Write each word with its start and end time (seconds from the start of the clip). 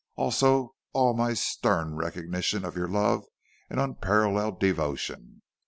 also 0.15 0.73
all 0.93 1.13
my 1.13 1.31
stern 1.35 1.93
recognition 1.93 2.65
of 2.65 2.75
your 2.75 2.87
love 2.87 3.23
and 3.69 3.79
unparalleled 3.79 4.59
devotion. 4.59 5.43